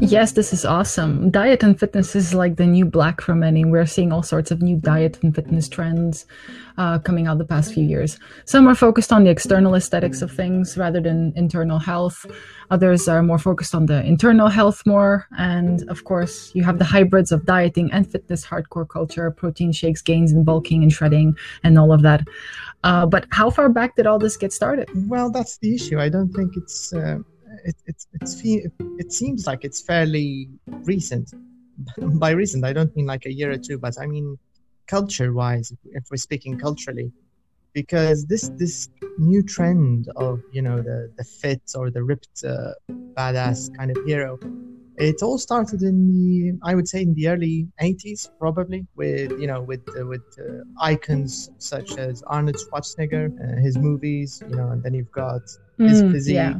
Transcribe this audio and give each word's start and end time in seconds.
yes, 0.00 0.32
this 0.32 0.52
is 0.52 0.64
awesome. 0.64 1.30
Diet 1.30 1.62
and 1.62 1.78
fitness 1.78 2.16
is 2.16 2.34
like 2.34 2.56
the 2.56 2.66
new 2.66 2.84
black 2.84 3.20
for 3.20 3.34
many. 3.34 3.64
We're 3.64 3.86
seeing 3.86 4.12
all 4.12 4.22
sorts 4.22 4.50
of 4.50 4.62
new 4.62 4.76
diet 4.76 5.18
and 5.22 5.34
fitness 5.34 5.68
trends 5.68 6.26
uh, 6.78 6.98
coming 6.98 7.26
out 7.26 7.38
the 7.38 7.44
past 7.44 7.72
few 7.74 7.84
years. 7.84 8.18
Some 8.44 8.66
are 8.66 8.74
focused 8.74 9.12
on 9.12 9.24
the 9.24 9.30
external 9.30 9.74
aesthetics 9.74 10.22
of 10.22 10.32
things 10.32 10.76
rather 10.76 11.00
than 11.00 11.32
internal 11.36 11.78
health. 11.78 12.26
Others 12.70 13.08
are 13.08 13.22
more 13.22 13.38
focused 13.38 13.74
on 13.74 13.86
the 13.86 14.04
internal 14.04 14.48
health 14.48 14.84
more. 14.86 15.26
And 15.38 15.88
of 15.88 16.04
course, 16.04 16.50
you 16.54 16.64
have 16.64 16.78
the 16.78 16.84
hybrids 16.84 17.32
of 17.32 17.44
dieting 17.44 17.92
and 17.92 18.10
fitness 18.10 18.46
hardcore 18.46 18.88
culture, 18.88 19.30
protein 19.30 19.72
shakes, 19.72 20.02
gains 20.02 20.32
in 20.32 20.44
bulking 20.44 20.82
and 20.82 20.92
shredding, 20.92 21.36
and 21.62 21.78
all 21.78 21.92
of 21.92 22.02
that. 22.02 22.26
Uh, 22.84 23.06
but 23.06 23.26
how 23.30 23.50
far 23.50 23.68
back 23.68 23.96
did 23.96 24.06
all 24.06 24.18
this 24.18 24.36
get 24.36 24.52
started? 24.52 24.88
Well, 25.08 25.30
that's 25.30 25.58
the 25.58 25.74
issue. 25.74 26.00
I 26.00 26.08
don't 26.08 26.32
think 26.32 26.56
it's. 26.56 26.92
Uh, 26.92 27.18
it, 27.64 27.76
it's 27.86 28.06
it's 28.20 28.40
it 28.98 29.12
seems 29.12 29.46
like 29.46 29.64
it's 29.64 29.80
fairly 29.80 30.48
recent. 30.84 31.32
By 31.98 32.30
recent, 32.30 32.64
I 32.64 32.72
don't 32.72 32.94
mean 32.96 33.06
like 33.06 33.26
a 33.26 33.32
year 33.32 33.50
or 33.50 33.58
two, 33.58 33.78
but 33.78 33.94
I 34.00 34.06
mean 34.06 34.38
culture-wise, 34.86 35.72
if 35.92 36.04
we're 36.10 36.16
speaking 36.16 36.58
culturally, 36.58 37.12
because 37.72 38.26
this 38.26 38.50
this 38.58 38.88
new 39.18 39.42
trend 39.42 40.08
of 40.16 40.40
you 40.52 40.62
know 40.62 40.78
the 40.82 41.12
the 41.16 41.24
fit 41.24 41.62
or 41.74 41.90
the 41.90 42.02
ripped 42.02 42.44
uh, 42.44 42.72
badass 43.16 43.74
kind 43.76 43.90
of 43.90 43.96
hero 44.06 44.38
it 44.96 45.22
all 45.22 45.38
started 45.38 45.82
in 45.82 45.96
the 46.12 46.58
i 46.62 46.74
would 46.74 46.88
say 46.88 47.02
in 47.02 47.14
the 47.14 47.28
early 47.28 47.66
80s 47.80 48.30
probably 48.38 48.86
with 48.94 49.30
you 49.40 49.46
know 49.46 49.60
with 49.62 49.80
uh, 49.98 50.06
with 50.06 50.22
uh, 50.38 50.62
icons 50.80 51.50
such 51.58 51.96
as 51.98 52.22
arnold 52.26 52.56
schwarzenegger 52.56 53.26
uh, 53.42 53.60
his 53.60 53.78
movies 53.78 54.42
you 54.48 54.56
know 54.56 54.68
and 54.68 54.82
then 54.82 54.94
you've 54.94 55.12
got 55.12 55.42
his 55.78 56.02
mm, 56.02 56.12
physique 56.12 56.34
yeah. 56.34 56.58